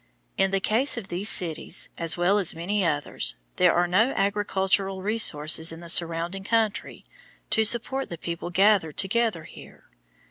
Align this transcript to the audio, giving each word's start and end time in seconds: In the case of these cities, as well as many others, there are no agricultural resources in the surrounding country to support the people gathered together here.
In 0.35 0.49
the 0.49 0.59
case 0.59 0.97
of 0.97 1.09
these 1.09 1.29
cities, 1.29 1.89
as 1.95 2.17
well 2.17 2.39
as 2.39 2.55
many 2.55 2.83
others, 2.83 3.35
there 3.57 3.71
are 3.75 3.85
no 3.85 4.13
agricultural 4.17 5.03
resources 5.03 5.71
in 5.71 5.79
the 5.79 5.89
surrounding 5.89 6.43
country 6.43 7.05
to 7.51 7.63
support 7.63 8.09
the 8.09 8.17
people 8.17 8.49
gathered 8.49 8.97
together 8.97 9.43
here. 9.43 9.91